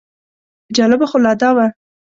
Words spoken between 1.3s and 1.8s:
دا وه.